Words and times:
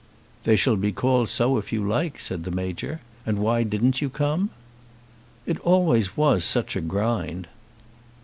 "They 0.45 0.55
shall 0.55 0.77
be 0.77 0.91
called 0.91 1.29
so 1.29 1.59
if 1.59 1.71
you 1.71 1.87
like," 1.87 2.19
said 2.19 2.43
the 2.43 2.49
Major. 2.49 3.01
"And 3.23 3.37
why 3.37 3.61
didn't 3.61 4.01
you 4.01 4.09
come?" 4.09 4.49
"It 5.45 5.59
always 5.59 6.17
was 6.17 6.43
such 6.43 6.75
a 6.75 6.81
grind." 6.81 7.47